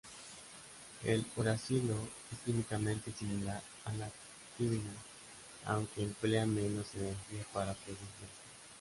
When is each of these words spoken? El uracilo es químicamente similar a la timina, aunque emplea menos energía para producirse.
El 1.05 1.23
uracilo 1.35 1.93
es 2.31 2.39
químicamente 2.43 3.11
similar 3.11 3.61
a 3.85 3.93
la 3.93 4.09
timina, 4.57 4.89
aunque 5.65 6.01
emplea 6.01 6.47
menos 6.47 6.87
energía 6.95 7.45
para 7.53 7.75
producirse. 7.75 8.25